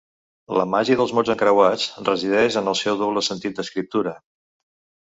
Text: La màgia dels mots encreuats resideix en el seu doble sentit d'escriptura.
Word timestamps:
La 0.59 0.63
màgia 0.69 0.97
dels 1.01 1.13
mots 1.17 1.33
encreuats 1.33 1.85
resideix 2.09 2.59
en 2.63 2.73
el 2.73 2.81
seu 2.83 2.99
doble 3.05 3.25
sentit 3.31 3.59
d'escriptura. 3.63 4.21